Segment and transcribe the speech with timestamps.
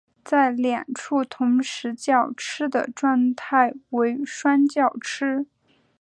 [0.25, 5.45] 在两处同时叫吃的状态为双叫吃。